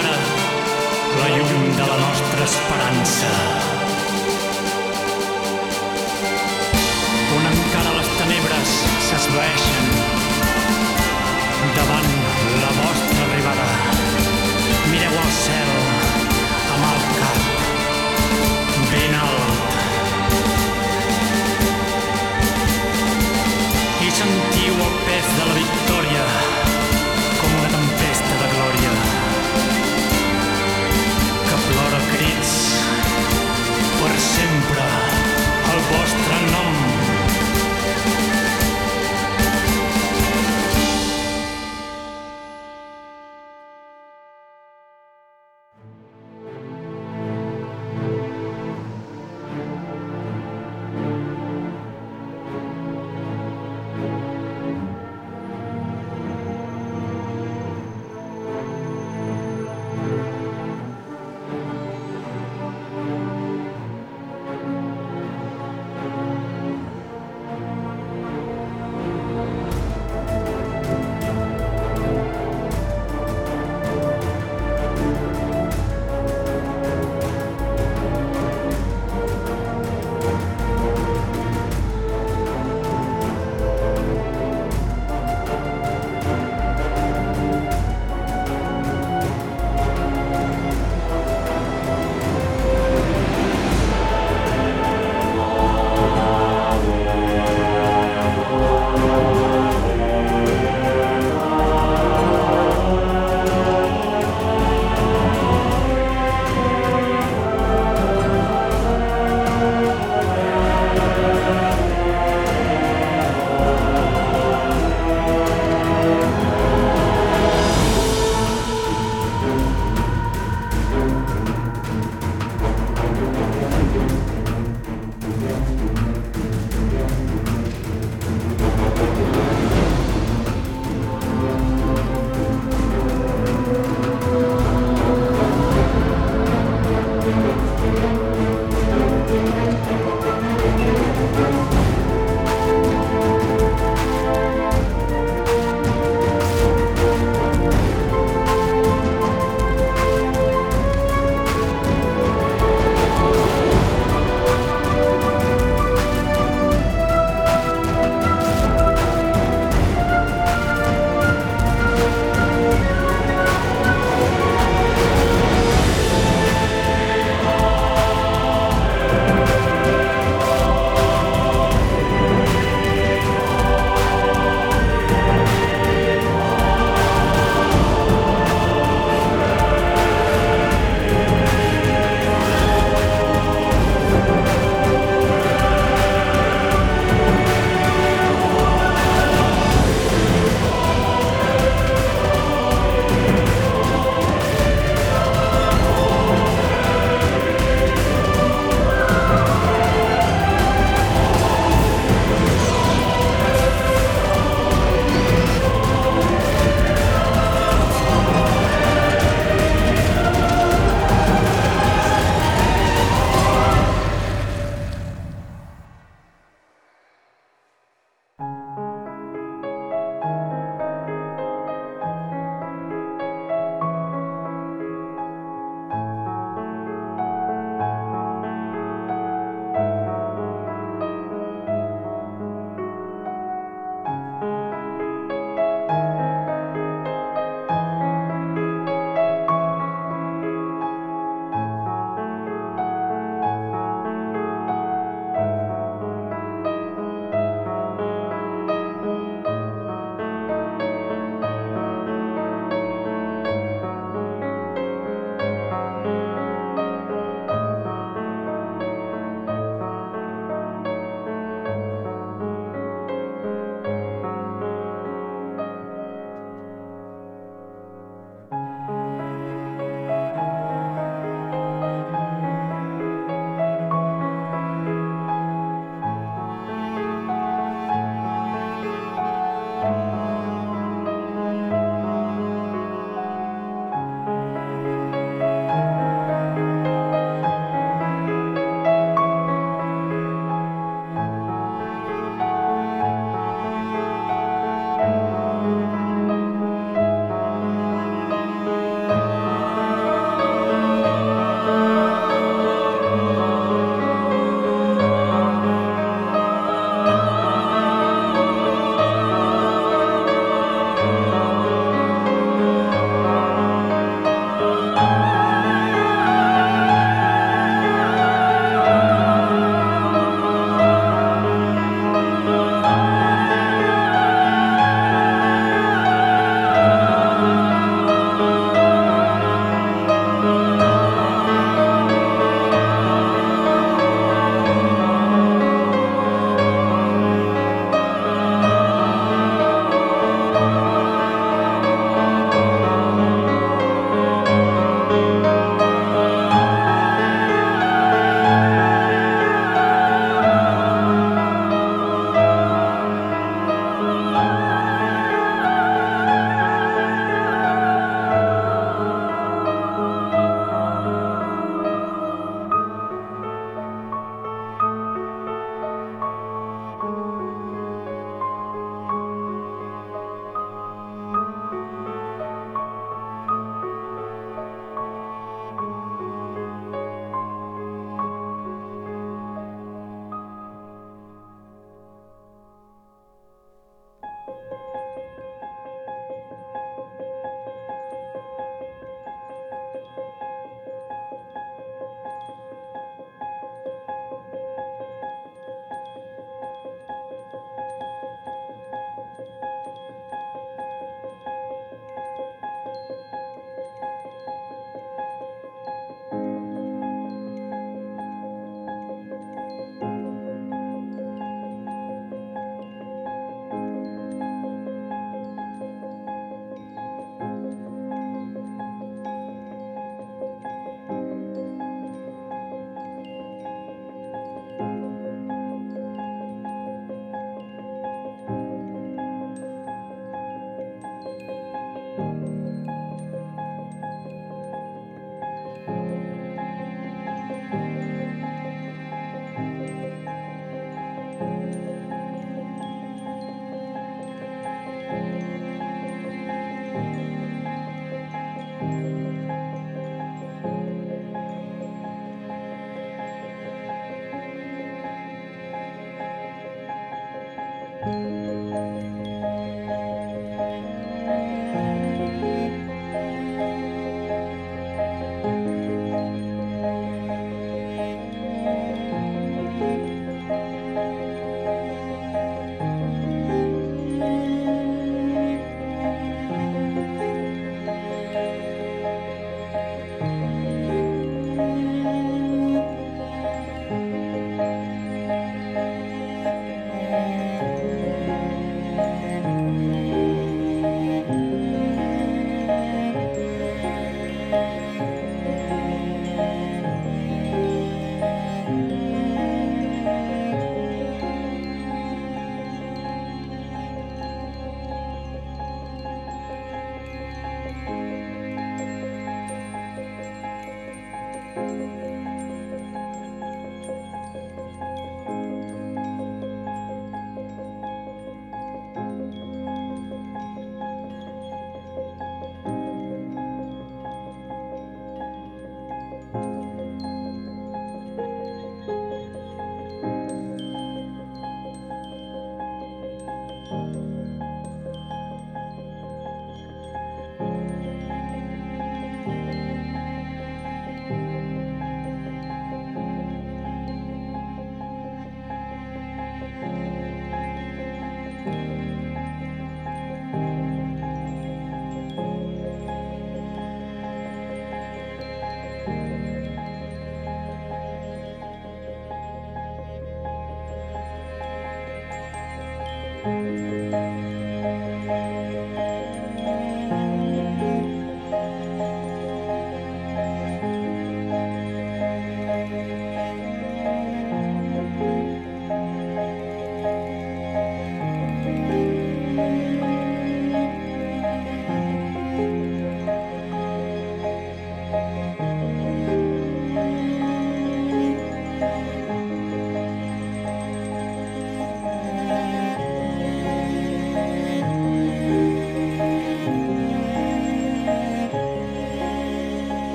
ara 0.00 0.16
la 1.18 1.28
llum 1.36 1.62
de 1.76 1.86
la 1.92 1.98
nostra 2.04 2.44
esperança. 2.50 3.81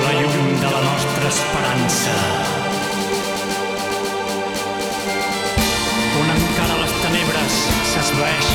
la 0.00 0.12
llum 0.20 0.60
de 0.60 0.70
la 0.74 0.80
nostra 0.88 1.28
esperança. 1.28 2.16
On 6.20 6.32
encara 6.36 6.80
les 6.82 6.94
tenebres 7.04 7.60
s'esvaeixen 7.92 8.51